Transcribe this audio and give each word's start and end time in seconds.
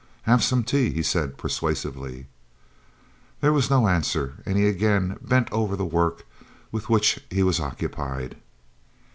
"Have 0.23 0.43
some 0.43 0.63
tea," 0.63 0.89
he 0.89 1.03
said 1.03 1.37
persuasively. 1.37 2.25
There 3.39 3.53
was 3.53 3.69
no 3.69 3.87
answer, 3.87 4.41
and 4.47 4.57
he 4.57 4.65
again 4.67 5.19
bent 5.21 5.51
over 5.51 5.75
the 5.75 5.85
work 5.85 6.25
with 6.71 6.89
which 6.89 7.19
he 7.29 7.43
was 7.43 7.59
occupied. 7.59 8.37